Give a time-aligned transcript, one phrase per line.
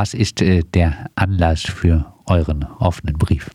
[0.00, 3.50] was ist äh, der Anlass für euren offenen Brief?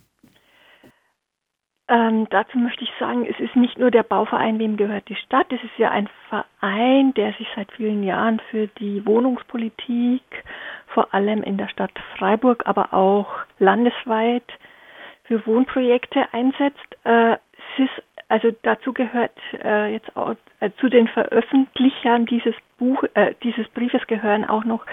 [1.88, 5.48] Ähm, dazu möchte ich sagen, es ist nicht nur der Bauverein, wem gehört die Stadt.
[5.52, 10.22] Es ist ja ein Verein, der sich seit vielen Jahren für die Wohnungspolitik,
[10.88, 13.28] vor allem in der Stadt Freiburg, aber auch
[13.58, 14.46] landesweit
[15.24, 16.90] für Wohnprojekte einsetzt.
[17.06, 23.04] Äh, es ist also dazu gehört äh, jetzt auch äh, zu den Veröffentlichern dieses Buch,
[23.16, 24.86] äh, dieses Briefes gehören auch noch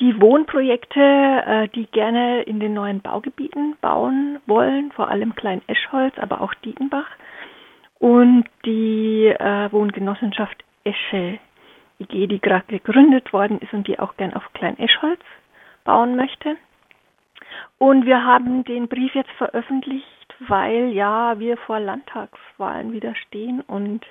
[0.00, 6.16] die Wohnprojekte, äh, die gerne in den neuen Baugebieten bauen wollen, vor allem Klein Eschholz,
[6.18, 7.08] aber auch Dietenbach
[7.98, 11.38] und die äh, Wohngenossenschaft Esche
[12.00, 15.20] IG, die gerade gegründet worden ist und die auch gern auf Klein Eschholz
[15.84, 16.56] bauen möchte.
[17.78, 20.06] Und wir haben den Brief jetzt veröffentlicht,
[20.46, 24.04] weil ja wir vor Landtagswahlen wieder stehen und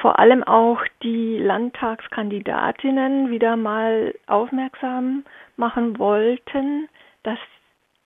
[0.00, 5.24] vor allem auch die Landtagskandidatinnen wieder mal aufmerksam
[5.56, 6.88] machen wollten,
[7.22, 7.38] dass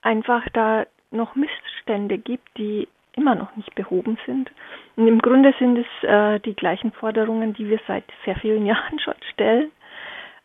[0.03, 4.51] einfach da noch Missstände gibt, die immer noch nicht behoben sind.
[4.97, 8.99] Und im Grunde sind es äh, die gleichen Forderungen, die wir seit sehr vielen Jahren
[9.01, 9.71] schon stellen.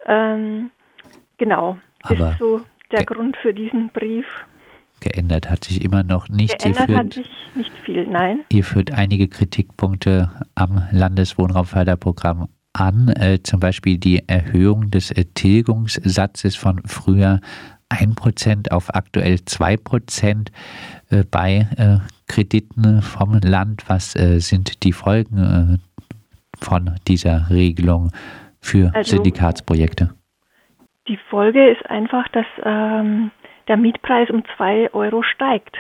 [0.06, 0.72] Ähm,
[1.38, 4.26] genau, Aber das ist so der Grund für diesen Brief.
[5.00, 6.64] Geändert hat sich immer noch nichts.
[6.64, 8.40] Geändert führt, hat sich nicht viel, nein.
[8.50, 16.56] Ihr führt einige Kritikpunkte am Landeswohnraumförderprogramm an, äh, zum Beispiel die Erhöhung des äh, Tilgungssatzes
[16.56, 17.40] von früher
[17.90, 20.50] 1% auf aktuell 2%
[21.10, 23.84] äh, bei äh, Krediten vom Land.
[23.88, 28.12] Was äh, sind die Folgen äh, von dieser Regelung
[28.60, 30.14] für also, Syndikatsprojekte?
[31.08, 33.32] Die Folge ist einfach, dass ähm,
[33.68, 35.76] der Mietpreis um zwei Euro steigt.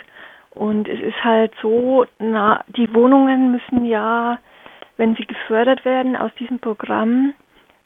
[0.52, 4.40] Und es ist halt so, na, die Wohnungen müssen ja,
[4.98, 7.34] wenn sie gefördert werden aus diesem Programm,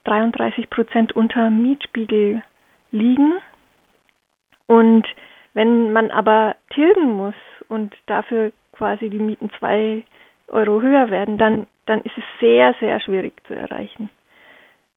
[0.04, 2.44] 33 Prozent unter Mietspiegel
[2.92, 3.34] liegen.
[4.68, 5.08] Und
[5.54, 7.36] wenn man aber tilgen muss
[7.68, 10.04] und dafür quasi die Mieten zwei
[10.48, 14.10] Euro höher werden, dann, dann ist es sehr, sehr schwierig zu erreichen,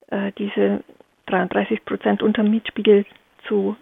[0.08, 0.84] äh, diese
[1.26, 3.06] 33 Prozent unter Mietspiegel
[3.48, 3.76] zu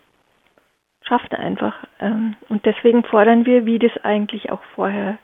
[1.10, 1.75] schafft einfach.
[1.98, 5.19] Ähm, und deswegen fordern wir, wie das eigentlich auch vorher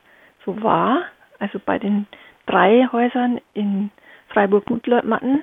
[0.44, 1.02] so war,
[1.38, 2.06] also bei den
[2.46, 3.90] drei Häusern in
[4.28, 5.42] Freiburg-Gutleutmatten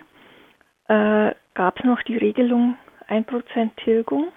[0.90, 2.76] äh, gab es noch die Regelung
[3.10, 4.28] 1% Tilgung.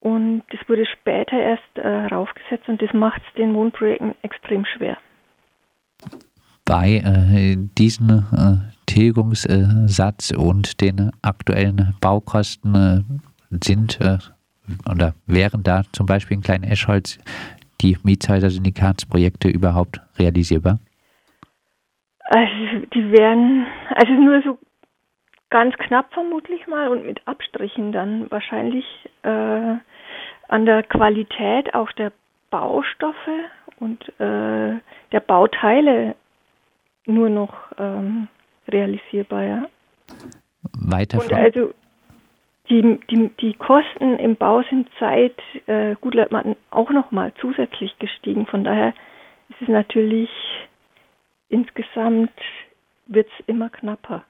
[0.00, 4.98] Und das wurde später erst äh, raufgesetzt und das macht es den Wohnprojekten extrem schwer.
[6.64, 14.18] Bei äh, diesem äh, Tilgungssatz und den aktuellen Baukosten äh, sind äh,
[14.90, 17.18] oder wären da zum Beispiel in Klein Eschholz
[17.80, 20.78] die Mietshäuser-Syndikatsprojekte überhaupt realisierbar?
[22.28, 24.58] Also die wären, also nur so
[25.50, 28.84] ganz knapp vermutlich mal und mit Abstrichen dann wahrscheinlich
[29.22, 29.76] äh,
[30.48, 32.12] an der Qualität auch der
[32.50, 33.28] Baustoffe
[33.78, 34.80] und äh,
[35.12, 36.16] der Bauteile
[37.06, 38.28] nur noch ähm,
[38.68, 39.66] realisierbar, ja.
[40.72, 41.72] Weiter und also
[42.68, 48.46] die, die, die Kosten im Bau sind seit äh, Gutleitmatten auch nochmal zusätzlich gestiegen.
[48.46, 48.94] Von daher
[49.48, 50.30] ist es natürlich
[51.48, 52.32] insgesamt
[53.06, 54.24] wird es immer knapper.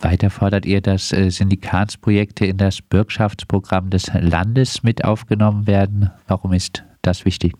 [0.00, 6.10] Weiter fordert ihr, dass äh, Syndikatsprojekte in das Bürgschaftsprogramm des Landes mit aufgenommen werden.
[6.26, 7.54] Warum ist das wichtig?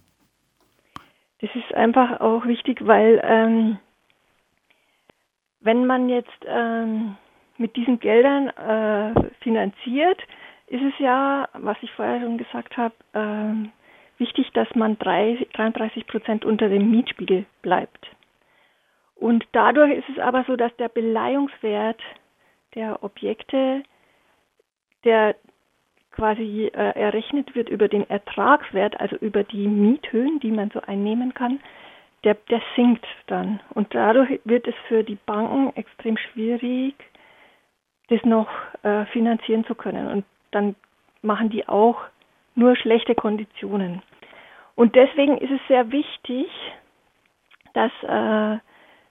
[1.41, 3.78] Das ist einfach auch wichtig, weil ähm,
[5.60, 7.16] wenn man jetzt ähm,
[7.56, 10.20] mit diesen Geldern äh, finanziert,
[10.66, 13.69] ist es ja, was ich vorher schon gesagt habe, äh,
[14.19, 18.09] wichtig, dass man drei, 33 Prozent unter dem Mietspiegel bleibt.
[19.14, 22.00] Und dadurch ist es aber so, dass der Beleihungswert
[22.75, 23.82] der Objekte,
[25.04, 25.37] der
[26.10, 31.34] quasi äh, errechnet wird über den Ertragswert, also über die Miethöhen, die man so einnehmen
[31.34, 31.60] kann,
[32.22, 33.60] der, der sinkt dann.
[33.75, 36.94] Und dadurch wird es für die Banken extrem schwierig,
[38.09, 38.48] das noch
[38.82, 40.06] äh, finanzieren zu können.
[40.09, 40.75] Und dann
[41.23, 42.00] machen die auch
[42.55, 44.02] nur schlechte Konditionen.
[44.76, 46.46] Und deswegen ist es sehr wichtig,
[47.73, 48.58] dass äh,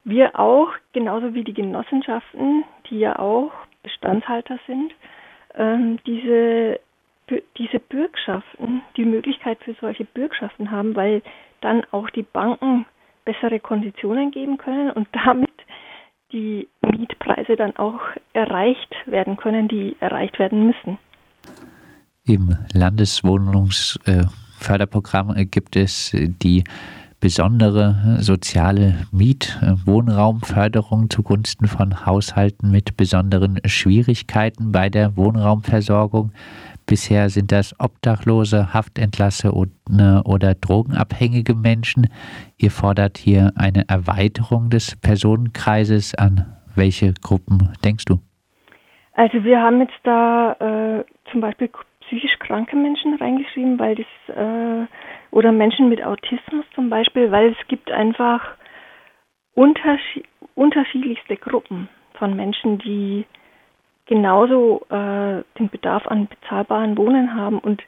[0.03, 3.51] wir auch, genauso wie die Genossenschaften, die ja auch
[3.83, 4.93] Bestandshalter sind,
[5.55, 6.79] ähm, diese,
[7.57, 11.21] diese Bürgschaften, die Möglichkeit für solche Bürgschaften haben, weil
[11.61, 12.85] dann auch die Banken
[13.25, 15.51] bessere Konditionen geben können und damit
[16.33, 18.01] die Mietpreise dann auch
[18.33, 20.97] erreicht werden können, die erreicht werden müssen.
[22.25, 26.63] Im Landeswohnungsförderprogramm gibt es die
[27.19, 36.33] besondere soziale Mietwohnraumförderung zugunsten von Haushalten mit besonderen Schwierigkeiten bei der Wohnraumversorgung.
[36.85, 42.07] Bisher sind das Obdachlose, Haftentlasse oder drogenabhängige Menschen.
[42.57, 46.15] Ihr fordert hier eine Erweiterung des Personenkreises.
[46.15, 46.45] An
[46.75, 48.19] welche Gruppen denkst du?
[49.13, 51.69] Also wir haben jetzt da äh, zum Beispiel
[52.01, 54.87] psychisch kranke Menschen reingeschrieben, weil das äh,
[55.31, 58.41] oder Menschen mit Autismus zum Beispiel, weil es gibt einfach
[59.53, 60.25] unterschied
[60.55, 63.25] unterschiedlichste Gruppen von Menschen, die
[64.05, 67.59] genauso äh, den Bedarf an bezahlbaren Wohnen haben.
[67.59, 67.81] Und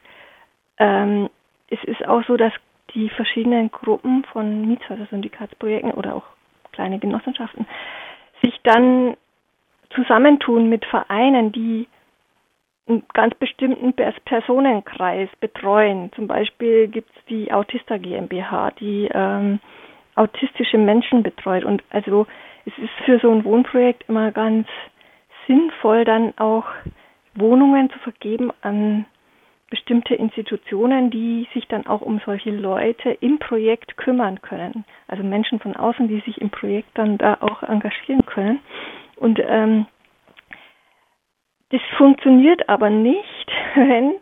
[0.78, 1.28] ähm,
[1.68, 2.52] es ist auch so, dass
[2.94, 6.24] die verschiedenen Gruppen von Mietshäuser-Syndikatsprojekten oder auch
[6.72, 7.66] kleine Genossenschaften
[8.42, 9.16] sich dann
[9.90, 11.88] zusammentun mit Vereinen, die
[12.88, 16.12] einen ganz bestimmten Personenkreis betreuen.
[16.14, 19.58] Zum Beispiel gibt es die Autista GmbH, die ähm,
[20.14, 21.64] autistische Menschen betreut.
[21.64, 22.26] Und also
[22.64, 24.68] es ist für so ein Wohnprojekt immer ganz
[25.46, 26.66] sinnvoll, dann auch
[27.34, 29.06] Wohnungen zu vergeben an
[29.68, 34.84] bestimmte Institutionen, die sich dann auch um solche Leute im Projekt kümmern können.
[35.08, 38.60] Also Menschen von außen, die sich im Projekt dann da auch engagieren können.
[39.16, 39.86] Und ähm,
[41.70, 44.14] das funktioniert aber nicht, wenn,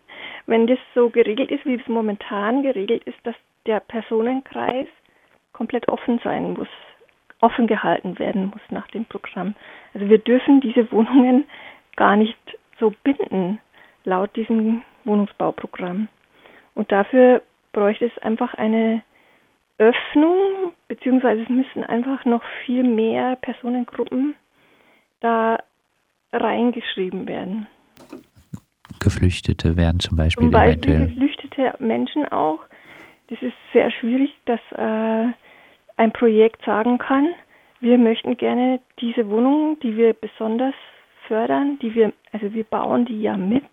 [0.46, 3.36] wenn das so geregelt ist, wie es momentan geregelt ist, dass
[3.66, 4.86] der Personenkreis
[5.52, 6.68] komplett offen sein muss,
[7.44, 9.54] offen gehalten werden muss nach dem Programm.
[9.92, 11.44] Also wir dürfen diese Wohnungen
[11.96, 12.38] gar nicht
[12.80, 13.60] so binden,
[14.04, 16.08] laut diesem Wohnungsbauprogramm.
[16.74, 17.42] Und dafür
[17.72, 19.02] bräuchte es einfach eine
[19.78, 24.34] Öffnung, beziehungsweise es müssen einfach noch viel mehr Personengruppen
[25.20, 25.58] da
[26.32, 27.66] reingeschrieben werden.
[29.00, 31.08] Geflüchtete werden zum Beispiel, zum Beispiel eventuell.
[31.08, 32.60] Geflüchtete Menschen auch.
[33.28, 35.32] Das ist sehr schwierig, dass äh,
[35.96, 37.28] ein Projekt sagen kann,
[37.80, 40.74] wir möchten gerne diese Wohnungen, die wir besonders
[41.28, 43.64] fördern, die wir, also wir bauen die ja mit,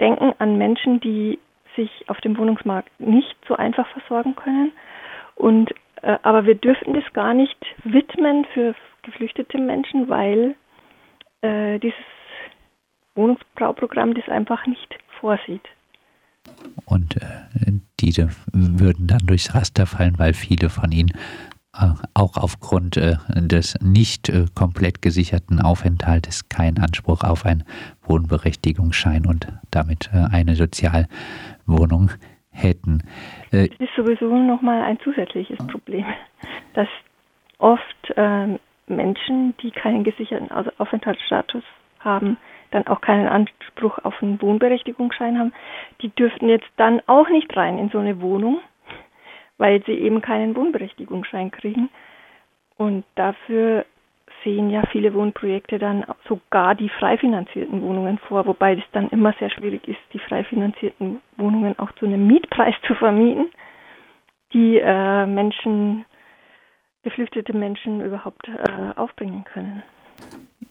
[0.00, 1.38] denken an Menschen, die
[1.76, 4.72] sich auf dem Wohnungsmarkt nicht so einfach versorgen können.
[5.34, 5.72] Und
[6.02, 10.54] äh, aber wir dürften das gar nicht widmen für geflüchtete Menschen, weil
[11.42, 11.98] äh, dieses
[13.14, 15.66] Wohnungsbauprogramm das einfach nicht vorsieht.
[16.86, 17.70] Und äh,
[18.04, 21.12] diese würden dann durchs Raster fallen, weil viele von ihnen
[21.74, 27.64] äh, auch aufgrund äh, des nicht äh, komplett gesicherten Aufenthaltes keinen Anspruch auf einen
[28.02, 32.10] Wohnberechtigungsschein und damit eine Sozialwohnung
[32.50, 33.02] hätten.
[33.50, 36.04] das ist sowieso nochmal ein zusätzliches Problem,
[36.74, 36.88] dass
[37.58, 37.82] oft
[38.16, 41.64] ähm, Menschen, die keinen gesicherten Aufenthaltsstatus
[41.98, 42.36] haben,
[42.74, 45.52] dann auch keinen Anspruch auf einen Wohnberechtigungsschein haben,
[46.02, 48.60] die dürften jetzt dann auch nicht rein in so eine Wohnung,
[49.58, 51.88] weil sie eben keinen Wohnberechtigungsschein kriegen.
[52.76, 53.86] Und dafür
[54.42, 59.32] sehen ja viele Wohnprojekte dann sogar die frei finanzierten Wohnungen vor, wobei es dann immer
[59.38, 63.50] sehr schwierig ist, die frei finanzierten Wohnungen auch zu einem Mietpreis zu vermieten,
[64.52, 66.04] die äh, Menschen
[67.02, 69.82] geflüchtete Menschen überhaupt äh, aufbringen können.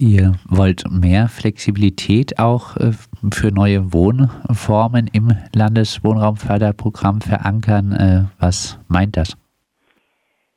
[0.03, 2.91] Ihr wollt mehr Flexibilität auch äh,
[3.31, 7.94] für neue Wohnformen im Landeswohnraumförderprogramm verankern.
[7.94, 9.38] Äh, was meint das?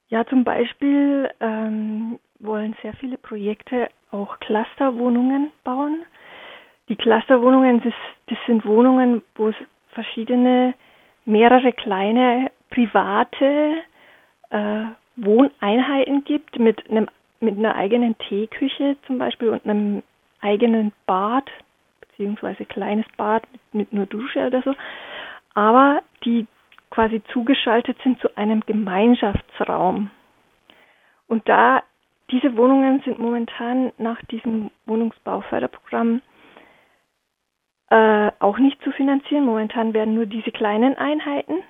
[0.08, 6.02] Ja, zum Beispiel ähm, wollen sehr viele Projekte auch Clusterwohnungen bauen.
[6.88, 7.94] Die Clusterwohnungen, das,
[8.26, 9.56] das sind Wohnungen, wo es
[9.92, 10.74] verschiedene,
[11.24, 13.74] mehrere kleine private
[14.50, 17.06] äh, Wohneinheiten gibt mit einem
[17.40, 20.02] mit einer eigenen Teeküche zum Beispiel und einem
[20.40, 21.50] eigenen Bad
[22.00, 24.74] beziehungsweise kleines Bad mit, mit nur Dusche oder so,
[25.54, 26.46] aber die
[26.90, 30.10] quasi zugeschaltet sind zu einem Gemeinschaftsraum.
[31.28, 31.82] Und da
[32.30, 36.22] diese Wohnungen sind momentan nach diesem Wohnungsbauförderprogramm
[37.90, 39.44] äh, auch nicht zu finanzieren.
[39.44, 41.62] Momentan werden nur diese kleinen Einheiten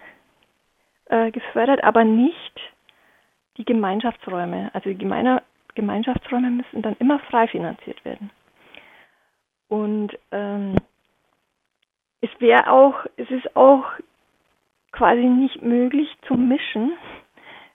[1.07, 2.61] äh, gefördert, aber nicht
[3.59, 4.71] die Gemeinschaftsräume.
[4.73, 5.43] Also die Gemeine
[5.77, 8.31] Gemeinschaftsräume müssen dann immer frei finanziert werden.
[9.69, 10.75] Und ähm,
[12.21, 13.85] es wäre auch, es ist auch
[14.91, 16.93] quasi nicht möglich zu mischen,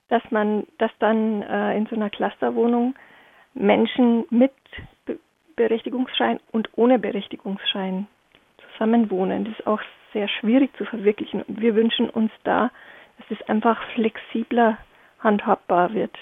[0.10, 2.96] dass man, dass dann äh, in so einer Clusterwohnung
[3.54, 4.52] Menschen mit
[5.06, 5.20] Be
[5.56, 8.08] Berechtigungsschein und ohne Berechtigungsschein
[8.72, 9.46] zusammenwohnen.
[9.46, 9.82] Das ist auch
[10.14, 11.44] sehr schwierig zu verwirklichen.
[11.44, 12.72] Und wir wünschen uns da,
[13.18, 14.78] dass es einfach flexibler
[15.20, 16.18] handhabbar wird.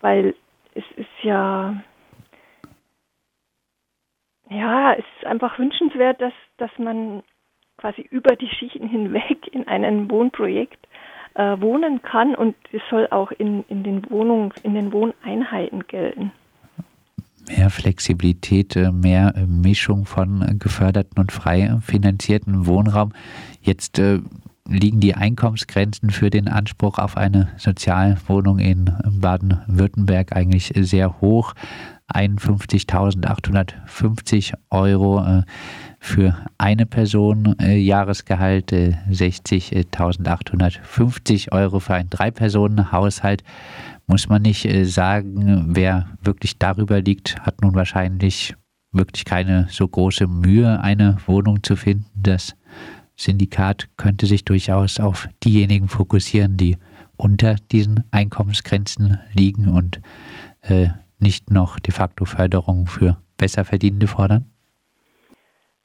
[0.00, 0.34] Weil
[0.74, 1.82] es ist ja,
[4.48, 7.22] ja, es ist einfach wünschenswert, dass, dass man
[7.76, 10.86] quasi über die Schichten hinweg in einem Wohnprojekt
[11.34, 16.32] äh, wohnen kann und das soll auch in, in den Wohnungs-, in den Wohneinheiten gelten.
[17.48, 23.12] Mehr Flexibilität, äh, mehr äh, Mischung von geförderten und frei finanzierten Wohnraum.
[23.62, 24.18] Jetzt äh,
[24.70, 31.54] liegen die Einkommensgrenzen für den Anspruch auf eine Sozialwohnung in Baden-Württemberg eigentlich sehr hoch.
[32.12, 35.44] 51.850 Euro äh,
[36.00, 43.44] für eine Person, äh, Jahresgehalt 60.850 äh, Euro für einen Drei-Personen-Haushalt.
[44.06, 48.56] Muss man nicht sagen, wer wirklich darüber liegt, hat nun wahrscheinlich
[48.92, 52.06] wirklich keine so große Mühe, eine Wohnung zu finden.
[52.14, 52.56] Das
[53.20, 56.78] Syndikat könnte sich durchaus auf diejenigen fokussieren, die
[57.18, 60.00] unter diesen Einkommensgrenzen liegen und
[60.62, 60.86] äh,
[61.18, 64.46] nicht noch de facto Förderung für Besserverdienende fordern?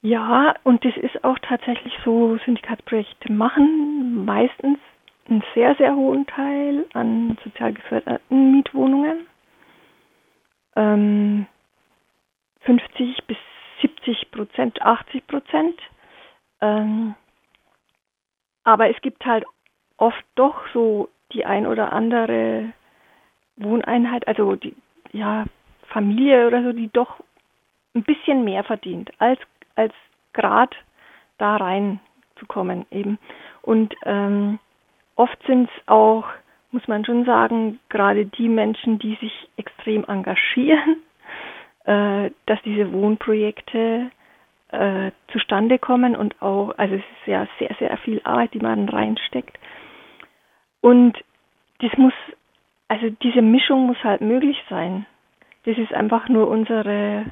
[0.00, 4.78] Ja, und das ist auch tatsächlich so, Syndikatsprojekte machen meistens
[5.28, 9.26] einen sehr, sehr hohen Teil an sozial geförderten Mietwohnungen.
[10.74, 11.46] Ähm,
[12.60, 13.36] 50 bis
[13.82, 15.78] 70 Prozent, 80 Prozent.
[16.62, 17.14] Ähm,
[18.66, 19.44] aber es gibt halt
[19.96, 22.72] oft doch so die ein oder andere
[23.56, 24.74] Wohneinheit, also die,
[25.12, 25.44] ja,
[25.84, 27.20] Familie oder so, die doch
[27.94, 29.38] ein bisschen mehr verdient, als,
[29.76, 29.94] als
[30.32, 30.76] gerade
[31.38, 33.18] da reinzukommen eben.
[33.62, 34.58] Und ähm,
[35.14, 36.24] oft sind es auch,
[36.72, 40.96] muss man schon sagen, gerade die Menschen, die sich extrem engagieren,
[41.84, 44.10] äh, dass diese Wohnprojekte
[44.76, 48.88] äh, zustande kommen und auch, also es ist ja sehr, sehr viel Arbeit, die man
[48.88, 49.58] reinsteckt.
[50.80, 51.18] Und
[51.80, 52.14] das muss
[52.88, 55.06] also diese Mischung muss halt möglich sein.
[55.64, 57.26] Das ist einfach nur unsere,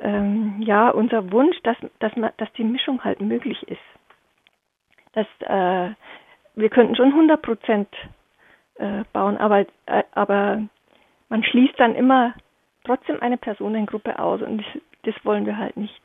[0.00, 3.80] ähm, ja, unser Wunsch, dass, dass, man, dass die Mischung halt möglich ist.
[5.14, 5.94] Dass, äh,
[6.54, 7.88] wir könnten schon 100 Prozent
[8.74, 10.62] äh, bauen, aber, äh, aber
[11.30, 12.34] man schließt dann immer
[12.84, 16.00] trotzdem eine Personengruppe aus und das, das wollen wir halt nicht.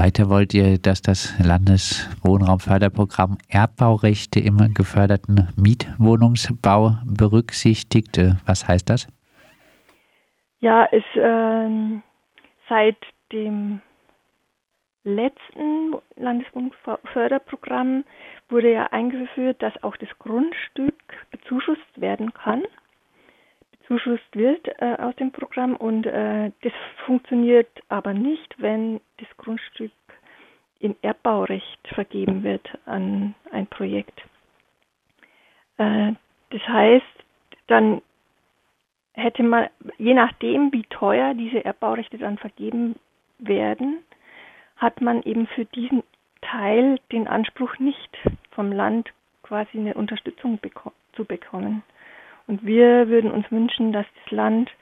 [0.00, 8.18] Weiter wollt ihr, dass das Landeswohnraumförderprogramm Erbbaurechte im geförderten Mietwohnungsbau berücksichtigt.
[8.46, 9.08] Was heißt das?
[10.60, 12.00] Ja, es äh,
[12.66, 12.96] seit
[13.30, 13.82] dem
[15.04, 18.04] letzten Landeswohnungsförderprogramm
[18.48, 20.96] wurde ja eingeführt, dass auch das Grundstück
[21.30, 22.62] bezuschusst werden kann
[23.90, 26.72] bezuschusst wird äh, aus dem Programm und äh, das
[27.06, 29.90] funktioniert aber nicht, wenn das Grundstück
[30.78, 34.22] im Erbbaurecht vergeben wird an ein Projekt.
[35.76, 36.12] Äh,
[36.50, 37.04] das heißt,
[37.66, 38.00] dann
[39.12, 39.68] hätte man,
[39.98, 42.94] je nachdem, wie teuer diese Erbbaurechte dann vergeben
[43.38, 43.98] werden,
[44.76, 46.02] hat man eben für diesen
[46.42, 48.16] Teil den Anspruch nicht
[48.52, 49.10] vom Land
[49.42, 51.82] quasi eine Unterstützung beko zu bekommen.
[52.50, 54.72] Und wir würden uns wünschen, dass das Land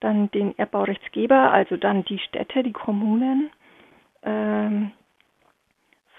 [0.00, 3.48] dann den Erbbaurechtsgeber, also dann die Städte, die Kommunen,
[4.24, 4.90] ähm,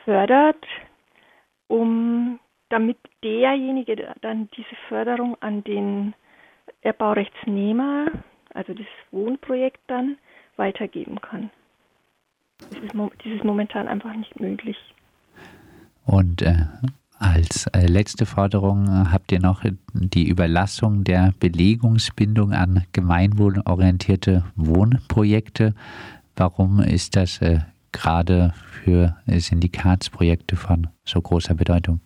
[0.05, 0.65] fördert,
[1.67, 6.13] um damit derjenige dann diese Förderung an den
[6.79, 8.05] Erbaurechtsnehmer,
[8.53, 10.17] also das Wohnprojekt dann,
[10.55, 11.49] weitergeben kann.
[12.59, 14.77] Das ist, das ist momentan einfach nicht möglich.
[16.05, 16.53] Und äh,
[17.23, 19.63] als äh, letzte Forderung äh, habt ihr noch
[19.93, 25.73] die Überlassung der Belegungsbindung an gemeinwohlorientierte Wohnprojekte.
[26.35, 27.59] Warum ist das äh,
[27.93, 28.53] gerade
[28.83, 32.01] für Syndikatsprojekte von so großer Bedeutung?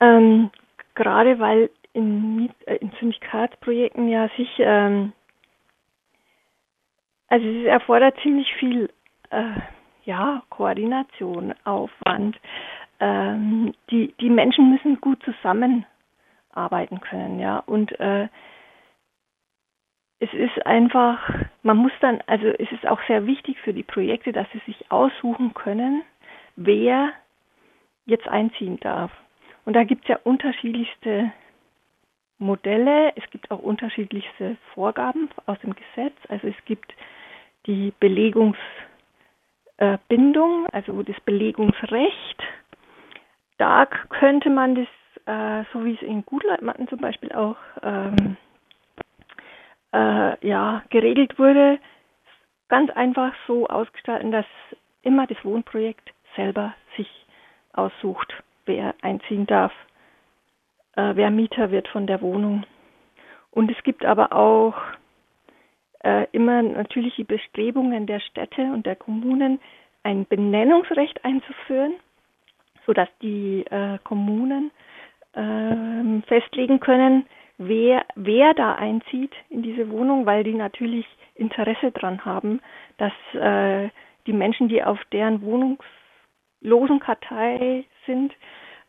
[0.00, 0.50] Ähm,
[0.94, 5.12] gerade weil in, in, Syndikatsprojekten ja sich, ähm,
[7.28, 8.88] also es erfordert ziemlich viel
[9.30, 9.60] äh,
[10.08, 12.40] ja, Koordination, Aufwand.
[12.98, 17.58] Ähm, die, die Menschen müssen gut zusammenarbeiten können, ja.
[17.58, 18.28] Und äh,
[20.18, 21.20] es ist einfach,
[21.62, 24.90] man muss dann, also es ist auch sehr wichtig für die Projekte, dass sie sich
[24.90, 26.02] aussuchen können,
[26.56, 27.12] wer
[28.06, 29.12] jetzt einziehen darf.
[29.66, 31.30] Und da gibt es ja unterschiedlichste
[32.38, 36.16] Modelle, es gibt auch unterschiedlichste Vorgaben aus dem Gesetz.
[36.28, 36.94] Also es gibt
[37.66, 38.56] die Belegungs-
[39.78, 42.42] äh, Bindung, also das Belegungsrecht.
[43.56, 44.86] Da könnte man das,
[45.26, 48.36] äh, so wie es in Gutleitmatten zum Beispiel auch ähm,
[49.92, 51.78] äh, ja, geregelt wurde,
[52.68, 54.46] ganz einfach so ausgestalten, dass
[55.02, 57.08] immer das Wohnprojekt selber sich
[57.72, 58.32] aussucht,
[58.66, 59.72] wer einziehen darf,
[60.96, 62.64] äh, wer Mieter wird von der Wohnung.
[63.50, 64.74] Und es gibt aber auch
[66.04, 69.60] äh, immer natürlich die Bestrebungen der Städte und der Kommunen,
[70.04, 71.94] ein Benennungsrecht einzuführen,
[72.86, 74.70] sodass die äh, Kommunen
[75.34, 77.26] äh, festlegen können,
[77.58, 82.60] wer, wer da einzieht in diese Wohnung, weil die natürlich Interesse daran haben,
[82.96, 83.90] dass äh,
[84.26, 88.32] die Menschen, die auf deren wohnungslosen Kartei sind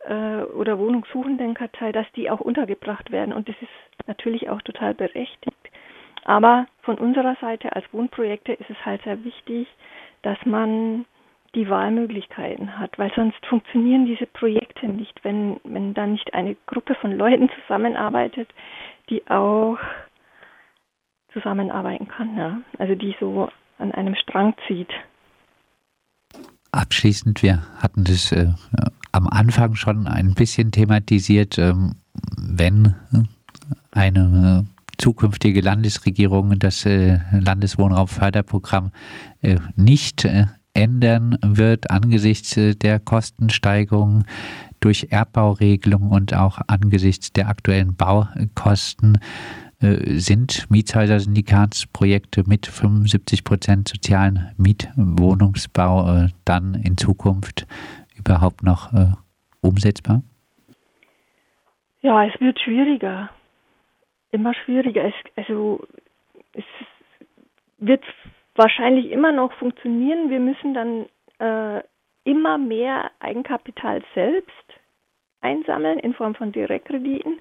[0.06, 3.34] äh, oder wohnungssuchenden Kartei, dass die auch untergebracht werden.
[3.34, 5.49] Und das ist natürlich auch total berechtigt.
[6.26, 9.68] Aber von unserer Seite als Wohnprojekte ist es halt sehr wichtig,
[10.22, 11.06] dass man
[11.56, 16.96] die Wahlmöglichkeiten hat, weil sonst funktionieren diese Projekte nicht, wenn, wenn da nicht eine Gruppe
[16.96, 18.50] von Leuten zusammenarbeitet,
[19.10, 19.78] die auch
[21.34, 22.62] zusammenarbeiten kann, ja?
[22.78, 23.50] also die so
[23.80, 24.90] an einem Strang zieht.
[26.72, 28.50] Abschließend, wir hatten das äh,
[29.12, 31.96] am Anfang schon ein bisschen thematisiert, ähm,
[32.38, 32.96] wenn
[33.92, 34.68] eine
[35.00, 38.92] zukünftige Landesregierung das äh, Landeswohnraumförderprogramm
[39.42, 44.24] äh, nicht äh, ändern wird angesichts der Kostensteigerung
[44.80, 49.18] durch Erbbauregelungen und auch angesichts der aktuellen Baukosten
[49.82, 57.66] sind Mietshäuser-Syndikatsprojekte mit 75 Prozent sozialen Mietwohnungsbau dann in Zukunft
[58.16, 58.92] überhaupt noch
[59.62, 60.22] umsetzbar?
[62.02, 63.30] Ja, es wird schwieriger.
[64.32, 65.04] Immer schwieriger.
[65.06, 65.86] Es, also
[66.54, 66.64] es
[67.78, 68.04] wird
[68.56, 70.30] wahrscheinlich immer noch funktionieren.
[70.30, 71.06] Wir müssen dann
[71.40, 71.84] äh,
[72.24, 74.54] immer mehr Eigenkapital selbst
[75.42, 77.40] einsammeln in Form von Direktkrediten.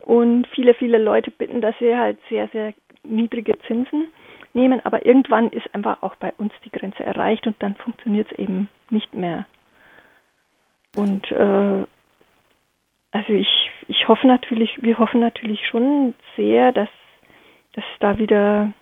[0.00, 4.08] Und viele, viele Leute bitten, dass sie halt sehr, sehr niedrige Zinsen
[4.52, 4.80] nehmen.
[4.84, 8.68] Aber irgendwann ist einfach auch bei uns die Grenze erreicht und dann funktioniert es eben
[8.90, 9.46] nicht mehr.
[10.96, 11.84] Und äh,
[13.14, 16.88] also ich, ich hoffe natürlich, wir hoffen natürlich schon sehr, dass,
[17.74, 18.72] dass da wieder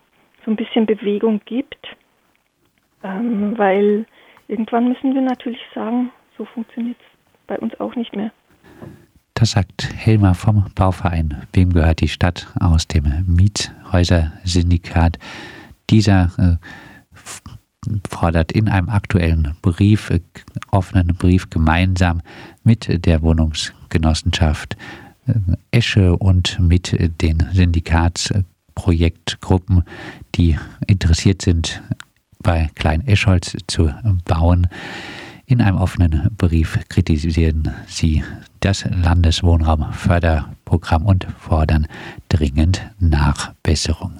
[0.45, 1.87] so ein bisschen Bewegung gibt,
[3.05, 4.07] ähm, weil
[4.49, 8.33] irgendwann müssen wir natürlich sagen, so funktioniert es bei uns auch nicht mehr.
[9.35, 11.47] Das sagt Helmer vom Bauverein.
[11.53, 15.19] Wem gehört die Stadt aus dem Miethäuser-Syndikat?
[15.91, 16.57] Dieser äh,
[18.09, 20.21] fordert in einem aktuellen Brief, äh,
[20.71, 22.23] offenen Brief gemeinsam
[22.65, 24.77] mit der Wohnungsgenossenschaft
[25.27, 25.35] äh,
[25.71, 28.33] Esche und mit den Syndikats
[28.75, 29.85] Projektgruppen,
[30.35, 31.83] die interessiert sind,
[32.43, 33.93] bei Klein Eschholz zu
[34.25, 34.67] bauen.
[35.47, 38.25] In einem offenen Brief kritisieren sie
[38.61, 41.87] das Landeswohnraumförderprogramm und fordern
[42.29, 44.13] dringend Nachbesserung.